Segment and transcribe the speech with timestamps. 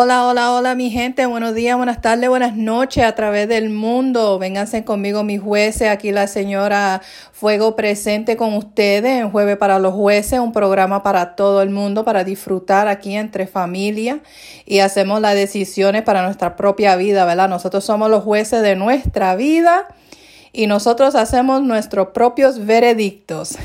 [0.00, 4.38] Hola, hola, hola mi gente, buenos días, buenas tardes, buenas noches a través del mundo.
[4.38, 9.94] Vénganse conmigo mis jueces, aquí la señora Fuego presente con ustedes en Jueves para los
[9.94, 14.20] Jueces, un programa para todo el mundo, para disfrutar aquí entre familia
[14.64, 17.48] y hacemos las decisiones para nuestra propia vida, ¿verdad?
[17.48, 19.88] Nosotros somos los jueces de nuestra vida
[20.52, 23.56] y nosotros hacemos nuestros propios veredictos.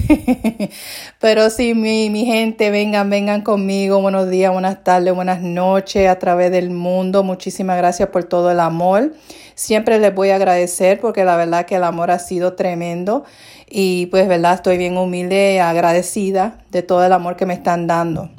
[1.19, 4.01] Pero sí, mi, mi, gente, vengan, vengan conmigo.
[4.01, 7.23] Buenos días, buenas tardes, buenas noches a través del mundo.
[7.23, 9.13] Muchísimas gracias por todo el amor.
[9.55, 13.23] Siempre les voy a agradecer porque la verdad que el amor ha sido tremendo
[13.69, 17.87] y pues verdad estoy bien humilde y agradecida de todo el amor que me están
[17.87, 18.29] dando.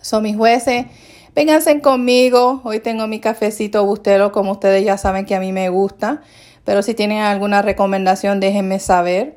[0.00, 0.86] Son mis jueces.
[1.34, 2.62] Vénganse conmigo.
[2.64, 6.22] Hoy tengo mi cafecito bustelo, como ustedes ya saben que a mí me gusta.
[6.66, 9.36] Pero si tienen alguna recomendación, déjenme saber.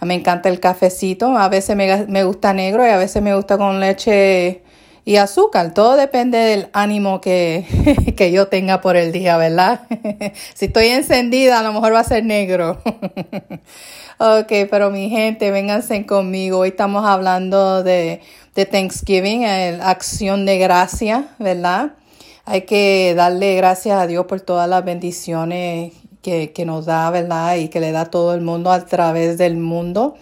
[0.00, 1.36] Me encanta el cafecito.
[1.36, 4.62] A veces me, gusta negro y a veces me gusta con leche
[5.04, 5.74] y azúcar.
[5.74, 7.66] Todo depende del ánimo que,
[8.16, 9.82] que yo tenga por el día, ¿verdad?
[10.54, 12.80] si estoy encendida, a lo mejor va a ser negro.
[14.18, 16.60] ok, pero mi gente, vénganse conmigo.
[16.60, 18.22] Hoy estamos hablando de,
[18.54, 19.44] de Thanksgiving,
[19.82, 21.92] acción de gracia, ¿verdad?
[22.46, 27.56] Hay que darle gracias a Dios por todas las bendiciones que, que nos da, ¿verdad?
[27.56, 30.16] Y que le da a todo el mundo a través del mundo.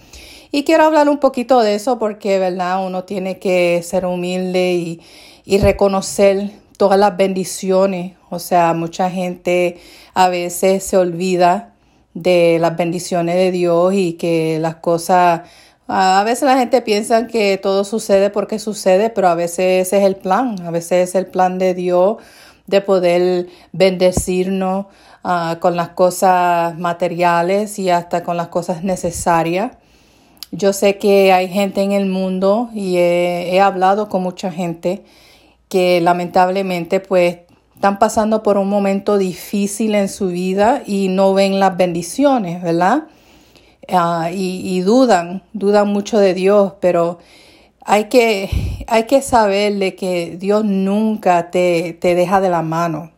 [0.50, 2.86] Y quiero hablar un poquito de eso porque, ¿verdad?
[2.86, 5.00] Uno tiene que ser humilde y,
[5.44, 8.14] y reconocer todas las bendiciones.
[8.30, 9.78] O sea, mucha gente
[10.14, 11.74] a veces se olvida
[12.14, 15.42] de las bendiciones de Dios y que las cosas,
[15.86, 20.04] a veces la gente piensa que todo sucede porque sucede, pero a veces ese es
[20.04, 22.16] el plan, a veces es el plan de Dios
[22.68, 24.86] de poder bendecirnos,
[25.24, 29.72] Ah, con las cosas materiales y hasta con las cosas necesarias.
[30.52, 35.04] Yo sé que hay gente en el mundo y he, hablado con mucha gente
[35.68, 37.40] que lamentablemente pues
[37.74, 43.04] están pasando por un momento difícil en su vida y no ven las bendiciones, ¿verdad?
[43.88, 47.18] Ah, y, dudan, dudan mucho de Dios, pero
[47.90, 48.50] hay que,
[48.86, 53.12] hay que saber de que Dios nunca te, te deja de la mano.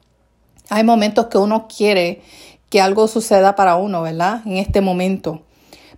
[0.68, 2.22] Hay momentos que uno quiere
[2.68, 4.42] que algo suceda para uno, ¿verdad?
[4.46, 5.42] En este momento.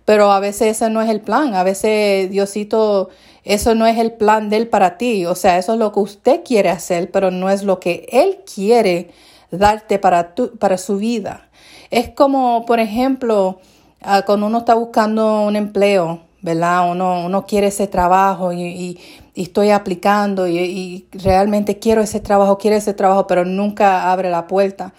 [0.05, 1.53] Pero a veces ese no es el plan.
[1.53, 3.09] A veces Diosito,
[3.43, 5.27] eso no es el plan de Él para ti.
[5.27, 8.39] O sea, eso es lo que usted quiere hacer, pero no es lo que Él
[8.55, 9.11] quiere
[9.51, 11.47] darte para, tu, para su vida.
[11.91, 13.59] Es como, por ejemplo,
[14.01, 16.91] ah, cuando uno está buscando un empleo, ¿verdad?
[16.91, 18.99] Uno, uno quiere ese trabajo y,
[19.33, 24.93] estoy aplicando y, realmente quiero ese trabajo, quiero ese trabajo, pero nunca abre la puerta.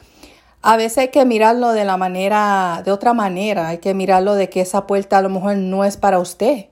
[0.62, 4.48] A veces hay que mirarlo de la manera, de otra manera, hay que mirarlo de
[4.48, 6.66] que esa puerta a lo mejor no es para usted.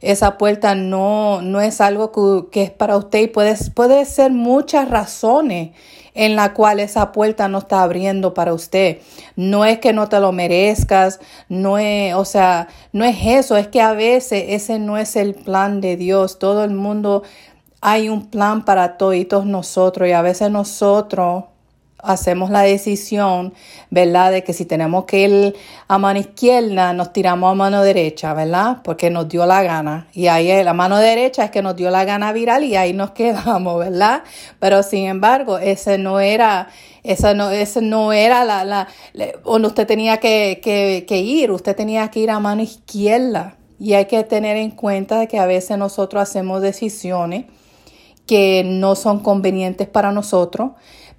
[0.00, 4.30] Esa puerta no, no es algo que, que es para usted y puede, puede ser
[4.30, 5.72] muchas razones
[6.14, 8.98] en la cual esa puerta no está abriendo para usted.
[9.36, 13.68] No es que no te lo merezcas, no es, o sea, no es eso, es
[13.68, 16.38] que a veces ese no es el plan de Dios.
[16.38, 17.22] Todo el mundo
[17.80, 21.44] hay un plan para todos nosotros y a veces nosotros
[22.02, 23.52] hacemos la decisión,
[23.90, 24.32] ¿verdad?
[24.32, 25.56] De que si tenemos que ir
[25.88, 28.78] a mano izquierda, nos tiramos a mano derecha, ¿verdad?
[28.82, 30.08] Porque nos dio la gana.
[30.12, 33.10] Y ahí la mano derecha es que nos dio la gana viral y ahí nos
[33.12, 34.22] quedamos, ¿verdad?
[34.58, 36.68] Pero sin embargo, ese no era,
[37.02, 38.88] esa no, ese no era la, la,
[39.44, 43.56] donde usted tenía que, que, que ir, usted tenía que ir a mano izquierda.
[43.78, 47.46] Y hay que tener en cuenta de que a veces nosotros hacemos decisiones
[48.26, 50.70] que no son convenientes para nosotros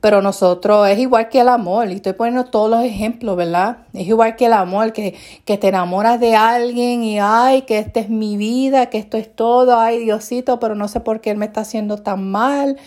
[0.01, 3.77] pero nosotros es igual que el amor, y estoy poniendo todos los ejemplos, ¿verdad?
[3.93, 7.99] Es igual que el amor, que, que te enamoras de alguien y, ay, que esta
[7.99, 11.37] es mi vida, que esto es todo, ay, Diosito, pero no sé por qué él
[11.37, 12.77] me está haciendo tan mal,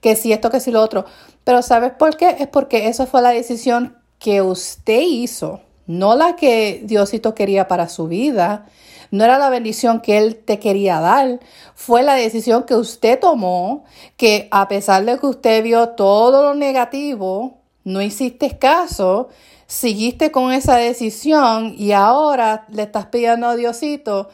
[0.00, 1.04] que si esto, que si lo otro.
[1.44, 2.36] Pero ¿sabes por qué?
[2.40, 7.88] Es porque esa fue la decisión que usted hizo, no la que Diosito quería para
[7.88, 8.66] su vida
[9.14, 11.38] no era la bendición que Él te quería dar,
[11.76, 13.84] fue la decisión que usted tomó,
[14.16, 19.28] que a pesar de que usted vio todo lo negativo, no hiciste caso,
[19.68, 24.30] seguiste con esa decisión y ahora le estás pidiendo a Diosito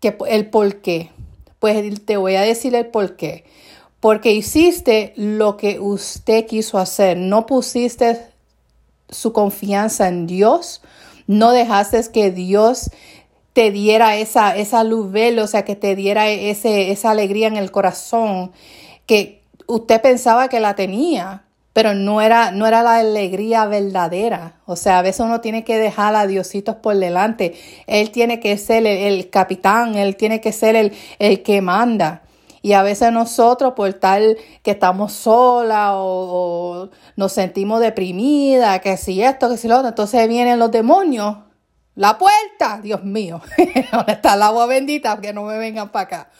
[0.00, 1.12] que el por qué.
[1.60, 3.44] Pues te voy a decir el por qué.
[4.00, 8.20] Porque hiciste lo que usted quiso hacer, no pusiste
[9.08, 10.82] su confianza en Dios,
[11.28, 12.90] no dejaste que Dios
[13.54, 17.56] te diera esa, esa luz verde, o sea, que te diera ese, esa alegría en
[17.56, 18.52] el corazón
[19.06, 24.56] que usted pensaba que la tenía, pero no era, no era la alegría verdadera.
[24.66, 27.54] O sea, a veces uno tiene que dejar a Diositos por delante.
[27.86, 32.22] Él tiene que ser el, capitán, él tiene que ser el, el que manda.
[32.62, 39.22] Y a veces nosotros, por tal que estamos solas o, nos sentimos deprimidas, que si
[39.22, 41.36] esto, que si lo otro, entonces vienen los demonios.
[41.96, 43.40] La puerta, Dios mío,
[43.92, 45.20] ¿dónde está el agua bendita?
[45.20, 46.30] Que no me vengan para acá.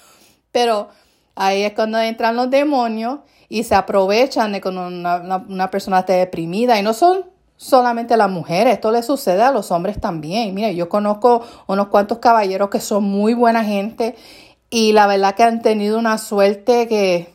[0.50, 0.88] Pero
[1.36, 6.78] ahí es cuando entran los demonios y se aprovechan de cuando una, persona esté deprimida.
[6.78, 7.24] Y no son
[7.56, 10.54] solamente las mujeres, esto le sucede a los hombres también.
[10.54, 14.16] Mire, yo conozco unos cuantos caballeros que son muy buena gente
[14.70, 17.32] y la verdad que han tenido una suerte que,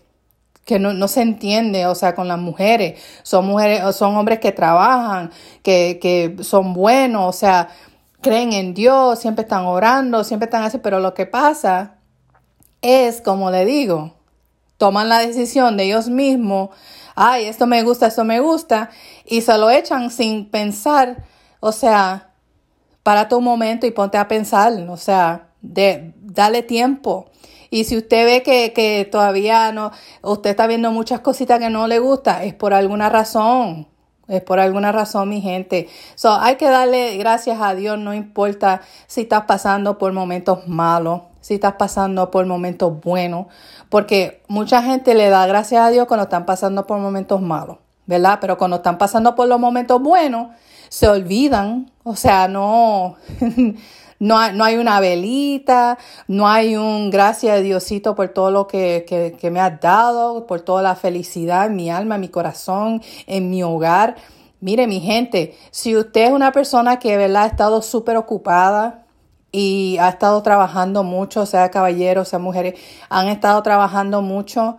[0.66, 3.00] que no, se entiende, o sea, con las mujeres.
[3.24, 5.31] Son mujeres, son hombres que trabajan,
[5.63, 7.69] que, que son buenos, o sea,
[8.21, 11.98] creen en Dios, siempre están orando, siempre están así, pero lo que pasa
[12.81, 14.16] es, como le digo,
[14.77, 16.69] toman la decisión de ellos mismos
[17.21, 18.92] ay, esto me gusta, esto me gusta,
[19.25, 21.25] y se lo echan sin pensar,
[21.60, 22.31] o sea,
[23.04, 27.30] para tu momento y ponte a pensar, o sea, de, dale tiempo.
[27.69, 31.88] Y si usted ve que, que todavía no, usted está viendo muchas cositas que no
[31.88, 33.89] le gusta, es por alguna razón.
[34.30, 35.90] Es por alguna razón, mi gente.
[36.14, 41.22] So, hay que darle gracias a Dios, no importa si estás pasando por momentos malos,
[41.42, 43.48] si estás pasando por momentos buenos,
[43.90, 48.38] porque mucha gente le da gracias a Dios cuando están pasando por momentos malos, ¿verdad?
[48.40, 50.50] Pero cuando están pasando por los momentos buenos,
[50.90, 53.16] se olvidan, o sea, no,
[54.19, 59.06] no, hay, no hay una velita, no hay un gracias Diosito por todo lo que,
[59.07, 63.01] que, que me has dado, por toda la felicidad en mi alma, en mi corazón,
[63.27, 64.16] en mi hogar.
[64.62, 69.06] Mire, mi gente, si usted es una persona que, ¿verdad?, ha estado súper ocupada,
[69.51, 72.80] y ha estado trabajando mucho, sea caballeros, sea mujeres,
[73.10, 74.77] han estado trabajando mucho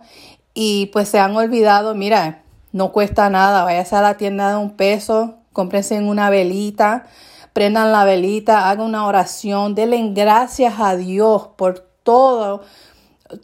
[0.53, 4.71] y pues se han olvidado, mira, no cuesta nada, váyase a la tienda de un
[4.71, 7.05] peso, cómprense una velita,
[7.53, 12.61] prendan la velita, hagan una oración, denle gracias a Dios por todo,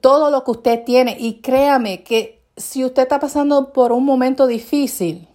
[0.01, 4.47] todo lo que usted tiene y créame que si usted está pasando por un momento
[4.47, 5.27] difícil,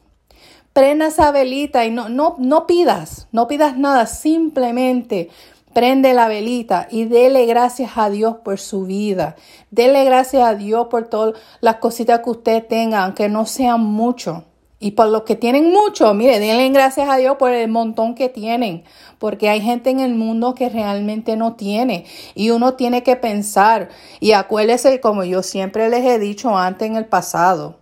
[0.72, 5.30] prenda esa velita y no, no, no pidas, no pidas nada, simplemente
[5.72, 9.36] Prende la velita y dele gracias a Dios por su vida.
[9.70, 14.44] Dele gracias a Dios por todas las cositas que usted tenga, aunque no sean mucho.
[14.84, 18.28] Y por los que tienen mucho, mire, denle gracias a Dios por el montón que
[18.28, 18.82] tienen,
[19.20, 23.90] porque hay gente en el mundo que realmente no tiene y uno tiene que pensar.
[24.18, 27.78] Y acuérdese, como yo siempre les he dicho antes en el pasado,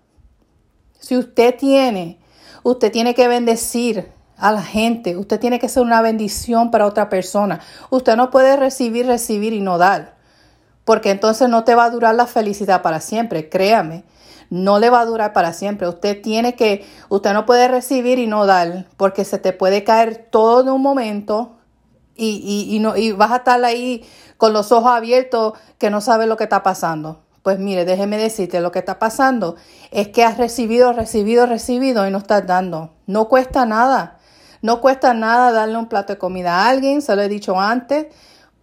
[0.98, 2.18] si usted tiene,
[2.64, 5.16] usted tiene que bendecir a la gente.
[5.16, 7.60] Usted tiene que ser una bendición para otra persona.
[7.88, 10.16] Usted no puede recibir, recibir y no dar.
[10.84, 13.48] Porque entonces no te va a durar la felicidad para siempre.
[13.48, 14.04] Créame,
[14.50, 15.88] no le va a durar para siempre.
[15.88, 18.86] Usted tiene que, usted no puede recibir y no dar.
[18.96, 21.56] Porque se te puede caer todo de un momento
[22.16, 24.04] y, y, no, y vas a estar ahí
[24.36, 27.22] con los ojos abiertos que no sabes lo que está pasando.
[27.42, 29.56] Pues mire, déjeme decirte, lo que está pasando
[29.90, 32.92] es que has recibido, recibido, recibido y no estás dando.
[33.06, 34.18] No cuesta nada.
[34.60, 38.08] No cuesta nada darle un plato de comida a alguien, se lo he dicho antes.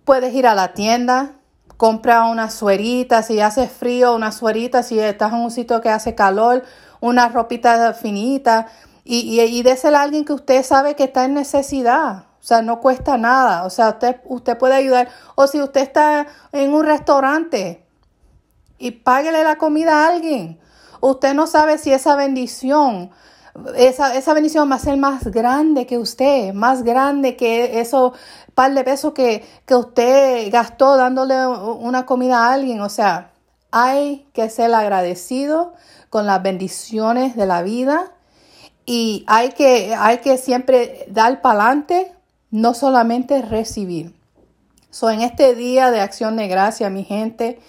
[0.05, 1.36] Puedes ir a la tienda,
[1.77, 6.15] compra una suerita, si hace frío, una suerita, si estás en un sitio que hace
[6.15, 6.63] calor,
[6.99, 8.67] una ropita finita
[9.03, 12.25] y, y, y désela a alguien que usted sabe que está en necesidad.
[12.39, 13.63] O sea, no cuesta nada.
[13.65, 15.09] O sea, usted, usted puede ayudar.
[15.35, 17.85] O si usted está en un restaurante
[18.77, 20.59] y páguele la comida a alguien.
[21.01, 23.11] Usted no sabe si esa bendición
[23.75, 28.13] esa, esa bendición va a ser más grande que usted, más grande que eso
[28.57, 32.81] par de pesos que, que usted gastó dándole una comida a alguien.
[32.81, 33.29] O sea,
[33.69, 35.75] hay que ser agradecido
[36.09, 38.13] con las bendiciones de la vida
[38.87, 42.11] y hay que, hay que siempre dar para adelante,
[42.49, 44.15] no solamente recibir.
[44.89, 47.59] So, en este día de acción de gracia, mi gente,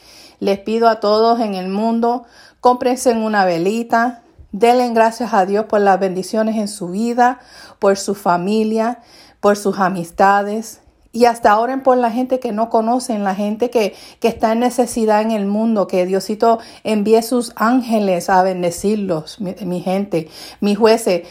[0.41, 2.25] les pido a todos en el mundo,
[2.61, 7.39] cómprense una velita, Denle gracias a Dios por las bendiciones en su vida,
[7.79, 9.01] por su familia,
[9.41, 10.81] por sus amistades.
[11.13, 14.61] Y hasta oren por la gente que no conocen, la gente que, que está en
[14.61, 20.29] necesidad en el mundo, que Diosito envíe sus ángeles a bendecirlos, mi, gente,
[20.61, 21.27] mis jueces.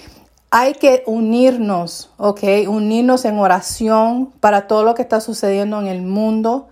[0.50, 2.42] Hay que unirnos, ¿ok?
[2.68, 6.70] Unirnos en oración para todo lo que está sucediendo en el mundo.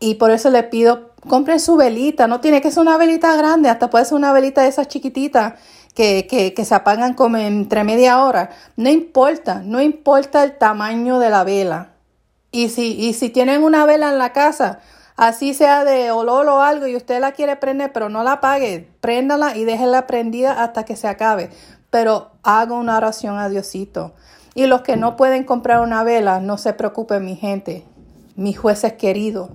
[0.00, 2.26] Y por eso le pido, compren su velita.
[2.26, 5.54] No tiene que ser una velita grande, hasta puede ser una velita de esas chiquititas
[5.94, 8.50] que, se apagan como entre media hora.
[8.76, 11.90] No importa, no importa el tamaño de la vela.
[12.52, 14.78] Y si, y si tienen una vela en la casa,
[15.16, 18.88] así sea de olor o algo y usted la quiere prender, pero no la apague,
[19.00, 21.50] préndala y déjela prendida hasta que se acabe.
[21.90, 24.14] Pero haga una oración a Diosito.
[24.54, 27.84] Y los que no pueden comprar una vela, no se preocupen, mi gente,
[28.36, 29.50] mis jueces queridos.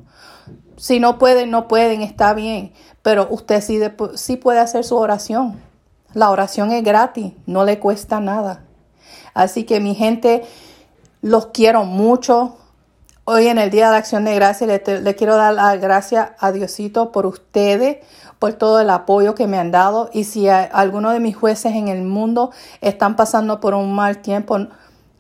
[0.77, 3.61] Si no pueden, no pueden, está bien, pero usted
[4.15, 5.61] sí, puede hacer su oración.
[6.13, 8.63] La oración es gratis, no le cuesta nada.
[9.33, 10.43] Así que mi gente,
[11.21, 12.57] los quiero mucho.
[13.25, 17.11] Hoy en el Día de Acción de Gracia le, quiero dar la gracia a Diosito
[17.11, 17.97] por ustedes,
[18.37, 20.09] por todo el apoyo que me han dado.
[20.13, 22.51] Y si alguno de mis jueces en el mundo
[22.81, 24.57] están pasando por un mal tiempo,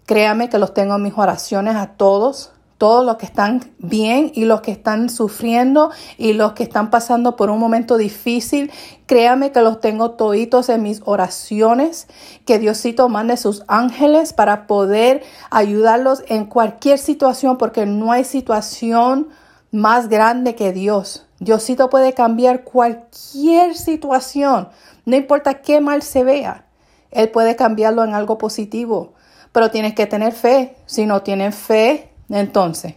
[0.05, 2.52] créame que los tengo en mis oraciones a todos
[2.83, 7.37] todos los que están bien y los que están sufriendo y los que están pasando
[7.37, 8.71] por un momento difícil.
[9.05, 12.07] Créame que los tengo toditos en mis oraciones.
[12.43, 19.29] Que Diosito mande sus ángeles para poder ayudarlos en cualquier situación, porque no hay situación
[19.71, 21.25] más grande que Dios.
[21.39, 24.67] Diosito puede cambiar cualquier situación,
[25.05, 26.65] no importa qué mal se vea.
[27.11, 29.13] Él puede cambiarlo en algo positivo,
[29.53, 30.75] pero tienes que tener fe.
[30.85, 32.95] Si no tienes fe, entonces,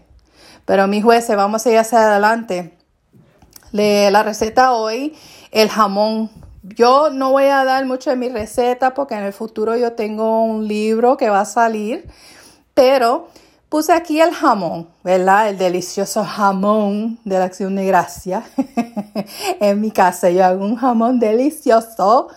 [0.64, 2.76] pero mis jueces, vamos a ir hacia adelante.
[3.73, 5.14] la receta hoy,
[5.52, 6.30] el jamón.
[6.62, 10.42] Yo no voy a dar mucho de mi receta porque en el futuro yo tengo
[10.42, 12.09] un libro que va a salir,
[12.75, 13.28] pero
[13.68, 15.49] puse aquí el jamón, ¿verdad?
[15.49, 18.42] El delicioso jamón de la acción de gracia.
[19.61, 22.28] en mi casa yo hago un jamón delicioso,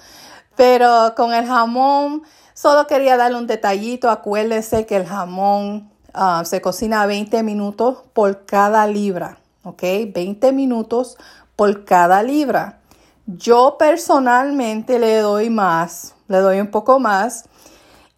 [0.56, 2.22] pero con el jamón
[2.54, 4.12] solo quería darle un detallito.
[4.12, 9.82] Acuérdense que el jamón Ah, se cocina 20 minutos por cada libra, ¿ok?
[10.14, 11.18] 20 minutos
[11.56, 12.80] por cada libra.
[13.26, 17.46] Yo personalmente le doy más, le doy un poco más.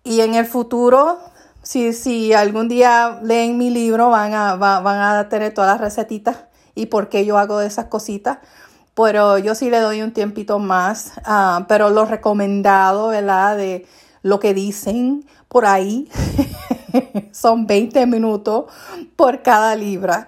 [0.04, 1.20] Y en el futuro,
[1.62, 6.38] si, si algún día leen mi libro, van a, van a tener todas las recetitas
[6.76, 8.40] y por qué yo hago esas cositas.
[8.94, 11.14] Pero yo sí le doy un tiempito más.
[11.26, 13.58] Ah, pero lo recomendado, ¿verdad?
[13.58, 13.86] De
[14.22, 16.10] lo que dicen por ahí
[17.32, 18.66] son 20 minutos
[19.16, 20.28] por cada libra.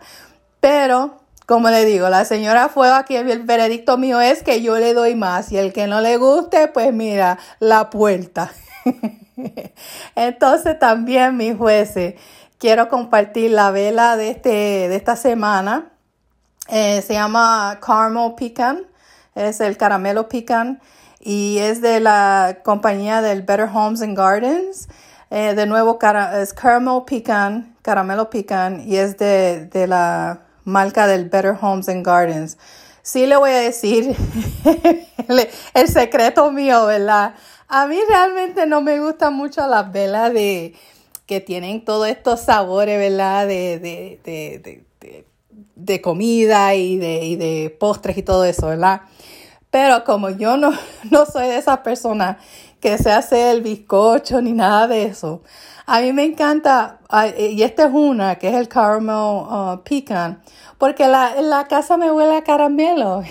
[0.60, 4.94] Pero, como le digo, la señora fue aquí, el veredicto mío es que yo le
[4.94, 8.52] doy más y el que no le guste, pues mira, la puerta.
[10.16, 12.16] Entonces también, mis jueces,
[12.58, 15.92] quiero compartir la vela de, este, de esta semana.
[16.70, 18.86] Eh, se llama Caramel Pecan,
[19.36, 20.80] es el caramelo pecan
[21.20, 24.88] y es de la compañía del Better Homes and Gardens.
[25.36, 25.98] Eh, de nuevo,
[26.40, 32.56] es caramel pecan, caramelo pecan, y es de, la marca del Better Homes and Gardens.
[33.02, 34.16] Sí le voy a decir
[35.74, 37.34] el secreto mío, ¿verdad?
[37.68, 40.76] A mí realmente no me gustan mucho las velas de
[41.26, 43.48] que tienen todos estos sabores, ¿verdad?
[43.48, 44.84] De, de,
[45.76, 49.02] de, comida y de, y de postres y todo eso, ¿verdad?
[49.72, 50.72] Pero como yo no,
[51.10, 52.38] no soy de esas personas
[52.84, 55.42] que se hace el bizcocho ni nada de eso.
[55.86, 57.00] A mí me encanta,
[57.38, 60.42] y esta es una, que es el caramel uh, pecan,
[60.78, 63.24] porque la, la casa me huele a caramelo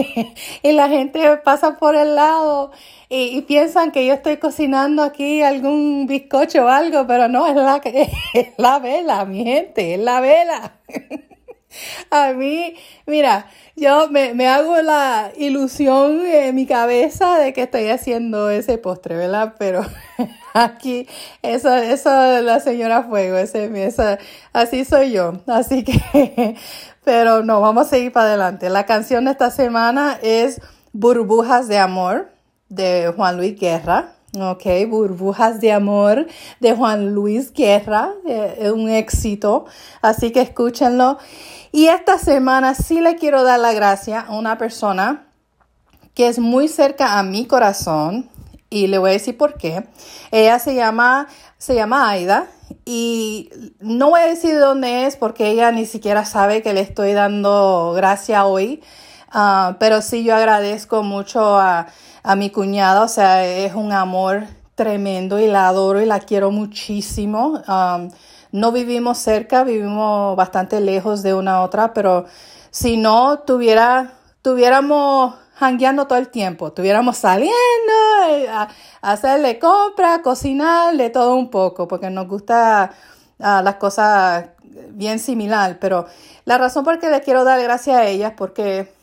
[0.62, 2.72] y la gente pasa por el lado
[3.10, 7.76] y, piensan que yo estoy cocinando aquí algún bizcocho o algo, pero no, es la,
[8.34, 10.78] es la vela, mi gente, es la vela.
[12.10, 12.74] A mí,
[13.06, 19.16] mira, yo me, hago la ilusión en mi cabeza de que estoy haciendo ese postre,
[19.16, 19.54] ¿verdad?
[19.58, 19.82] Pero
[20.54, 21.08] aquí,
[21.42, 23.70] eso, eso, la señora Fuego, ese,
[24.52, 25.40] así soy yo.
[25.46, 26.56] Así que,
[27.04, 28.70] pero no, vamos a seguir para adelante.
[28.70, 30.60] La canción de esta semana es
[30.92, 32.30] Burbujas de Amor
[32.68, 34.14] de Juan Luis Guerra.
[34.36, 36.26] Ok, Burbujas de Amor
[36.58, 39.66] de Juan Luis Guerra, eh, un éxito,
[40.02, 41.18] así que escúchenlo.
[41.70, 45.28] Y esta semana sí le quiero dar la gracia a una persona
[46.14, 48.28] que es muy cerca a mi corazón
[48.70, 49.86] y le voy a decir por qué.
[50.32, 52.48] Ella se llama, se llama Aida
[52.84, 56.80] y no voy a decir de dónde es porque ella ni siquiera sabe que le
[56.80, 58.82] estoy dando gracia hoy,
[59.34, 61.88] ah, pero sí yo agradezco mucho a
[62.24, 66.50] a mi cuñada, o sea, es un amor tremendo y la adoro y la quiero
[66.50, 67.62] muchísimo.
[67.68, 68.10] Um,
[68.50, 72.24] no vivimos cerca, vivimos bastante lejos de una otra, pero
[72.70, 77.52] si no tuviera, tuviéramos hangueando todo el tiempo, tuviéramos saliendo
[78.30, 78.68] eh, a,
[79.02, 82.90] hacerle compra, cocinarle todo un poco, porque nos gusta
[83.38, 84.46] uh, las cosas
[84.90, 86.06] bien similar, pero
[86.46, 88.93] la razón por que le quiero dar gracias a ella es porque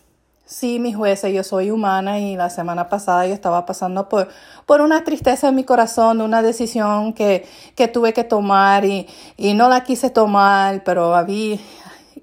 [0.51, 4.27] Sí, mi jueces, yo soy humana y la semana pasada yo estaba pasando por,
[4.65, 9.53] por una tristeza en mi corazón, una decisión que, que tuve que tomar y, y,
[9.53, 11.57] no la quise tomar, pero había,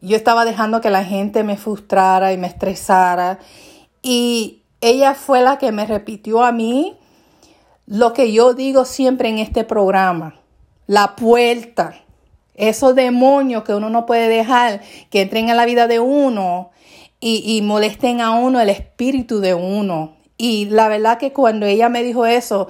[0.03, 3.39] yo estaba dejando que la gente me frustrara y me estresara.
[4.03, 6.99] Y ella fue la que me repitió a mí
[7.87, 10.35] lo que yo digo siempre en este programa,
[10.87, 11.95] la puerta.
[12.55, 16.73] esos demonios que uno no puede dejar que entren en la vida de uno
[17.21, 20.17] y, y molesten a uno el espíritu de uno.
[20.37, 22.69] Y la verdad que cuando ella me dijo eso,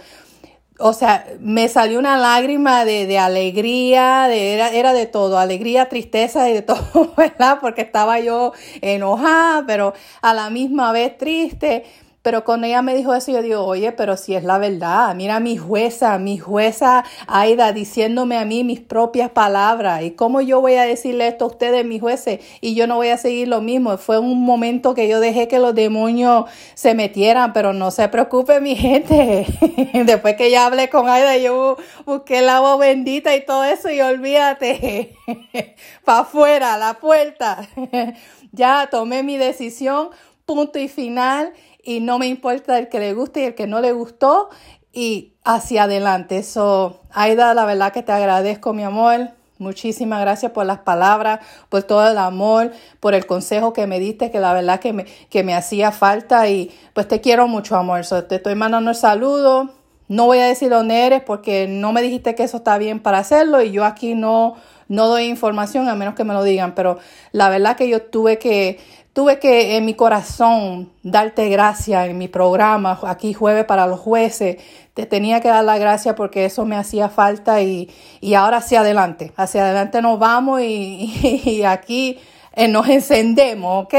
[0.79, 5.89] o sea, me salió una lágrima de, de alegría, de, era, era, de todo, alegría,
[5.89, 7.59] tristeza y de todo, ¿verdad?
[7.61, 11.85] Porque estaba yo enojada, pero a la misma vez triste.
[12.23, 15.41] Pero cuando ella me dijo eso, yo digo, oye, pero si es la verdad, mira
[15.41, 20.03] mi jueza, mi jueza Aida diciéndome a mí mis propias palabras.
[20.03, 22.41] ¿Y cómo yo voy a decirle esto a ustedes, mis jueces?
[22.61, 23.97] Y yo no voy a seguir lo mismo.
[23.99, 28.61] Fue un momento que yo dejé que los demonios se metieran, pero no se preocupe,
[28.61, 29.47] mi gente.
[30.05, 34.01] Después que ya hablé con Aida, yo busqué el agua bendita y todo eso y
[34.01, 35.15] olvídate,
[36.05, 37.69] para afuera, la puerta.
[38.53, 40.11] ya tomé mi decisión,
[40.49, 41.53] punto y final
[41.85, 44.49] y no me importa el que le guste y el que no le gustó
[44.95, 46.39] y hacia adelante.
[46.39, 49.33] Eso, Aida, la verdad que te agradezco, mi amor.
[49.59, 54.31] Muchísimas gracias por las palabras, por todo el amor, por el consejo que me diste,
[54.31, 58.01] que la verdad que me, que me hacía falta y pues te quiero mucho, amor.
[58.27, 59.75] te estoy mandando el saludo.
[60.07, 63.19] No voy a decir dónde eres porque no me dijiste que eso está bien para
[63.19, 64.57] hacerlo y yo aquí no,
[64.89, 66.99] no doy información a menos que me lo digan, pero
[67.33, 68.79] la verdad que yo tuve que
[69.19, 74.59] Tuve que en mi corazón darte gracias en mi programa, aquí jueves para los jueces.
[74.95, 77.91] Te tenía que dar la gracia porque eso me hacía falta y,
[78.37, 79.33] ahora hacia adelante.
[79.35, 82.21] Hacia adelante nos vamos y, aquí
[82.53, 83.95] eh, nos encendemos, ¿ok?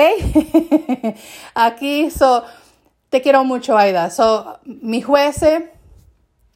[1.54, 2.46] aquí, so,
[3.10, 4.12] te quiero mucho, Aida.
[4.12, 5.64] So, mis jueces,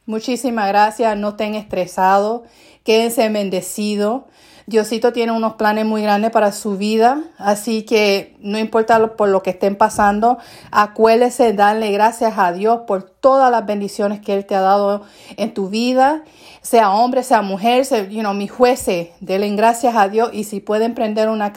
[0.05, 1.17] muchísimas gracias.
[1.17, 2.43] No estén estresados.
[2.85, 4.21] Quédense bendecidos.
[4.65, 9.43] Diosito tiene unos planes muy grandes para su vida, así que no importa por lo
[9.43, 10.37] que estén pasando,
[10.71, 15.03] acuérdese darle gracias a Dios por todas las bendiciones que Él te ha dado
[15.35, 16.23] en tu vida,
[16.61, 20.95] sea hombre, sea mujer, sea, you mi jueces, denle gracias a Dios y si pueden
[20.95, 21.51] prender una,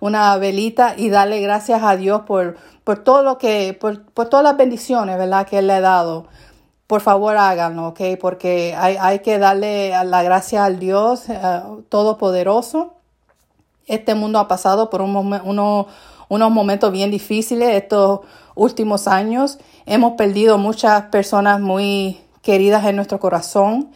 [0.00, 4.42] una velita y darle gracias a Dios por, por todo lo que, por, por todas
[4.42, 5.46] las bendiciones, ¿verdad?
[5.46, 6.26] Que Él le ha dado
[6.90, 8.00] por favor háganlo, ¿ok?
[8.20, 11.38] Porque hay, hay que darle la gracia al Dios eh,
[11.88, 12.94] Todopoderoso.
[13.86, 15.86] Este mundo ha pasado por un uno,
[16.28, 18.22] unos momentos bien difíciles estos
[18.56, 19.60] últimos años.
[19.86, 23.90] Hemos perdido muchas personas muy queridas en nuestro corazón.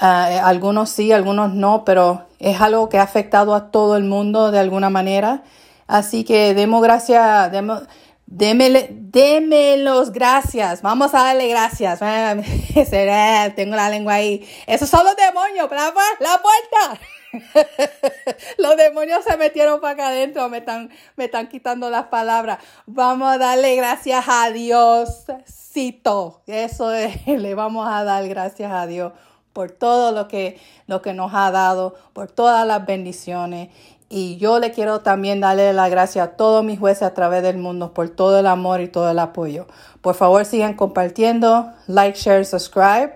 [0.00, 4.52] Uh, algunos sí, algunos no, pero es algo que ha afectado a todo el mundo
[4.52, 5.42] de alguna manera.
[5.88, 7.82] Así que demos gracias, demos,
[8.26, 10.82] Démele, démelos gracias.
[10.82, 12.00] Vamos a darle gracias.
[13.56, 14.46] Tengo la lengua ahí.
[14.66, 15.70] Esos son los demonios.
[15.70, 17.00] La, la puerta.
[18.58, 20.48] los demonios se metieron para acá adentro.
[20.48, 22.58] Me están, me están quitando las palabras.
[22.86, 25.24] Vamos a darle gracias a Dios.
[25.48, 26.42] Cito.
[26.46, 29.12] Eso es, le vamos a dar gracias a Dios
[29.52, 33.70] por todo lo que, lo que nos ha dado, por todas las bendiciones.
[34.08, 37.58] Y yo le quiero también darle la gracia a todos mis jueces a través del
[37.58, 39.66] mundo por todo el amor y todo el apoyo.
[40.00, 43.14] Por favor, sigan compartiendo, like, share, subscribe.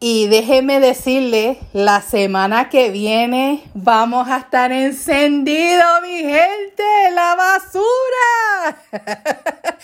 [0.00, 8.76] Y déjenme decirle, la semana que viene vamos a estar encendidos, mi gente, la basura.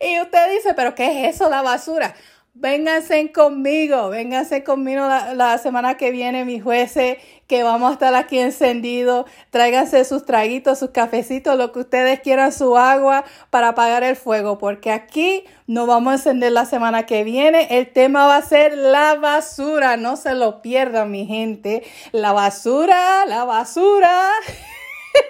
[0.00, 2.14] y usted dice, pero ¿qué es eso, la basura?
[2.54, 8.40] Vénganse conmigo, vénganse conmigo la, semana que viene, mis jueces, que vamos a estar aquí
[8.40, 9.26] encendidos.
[9.50, 14.58] Tráiganse sus traguitos, sus cafecitos, lo que ustedes quieran, su agua para apagar el fuego,
[14.58, 17.68] porque aquí nos vamos a encender la semana que viene.
[17.70, 21.84] El tema va a ser la basura, no se lo pierdan, mi gente.
[22.10, 24.28] La basura, la basura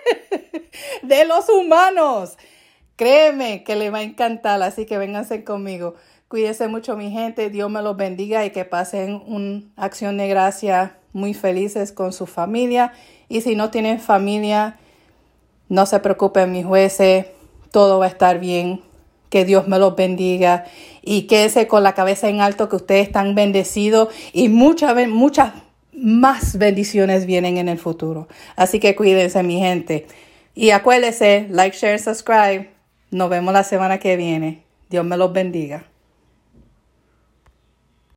[1.02, 2.38] de los humanos.
[2.96, 5.96] Créeme que le va a encantar, así que vénganse conmigo.
[6.30, 10.96] Cuídense mucho mi gente, Dios me los bendiga y que pasen una acción de gracia
[11.12, 12.92] muy felices con su familia.
[13.28, 14.78] Y si no tienen familia,
[15.68, 17.26] no se preocupen mis jueces,
[17.72, 18.80] todo va a estar bien.
[19.28, 20.66] Que Dios me los bendiga
[21.02, 25.52] y quédese con la cabeza en alto que ustedes están bendecidos y muchas, muchas
[25.92, 28.28] más bendiciones vienen en el futuro.
[28.54, 30.06] Así que cuídense mi gente.
[30.54, 32.70] Y acuérdense, like, share, subscribe.
[33.10, 34.62] Nos vemos la semana que viene.
[34.90, 35.89] Dios me los bendiga.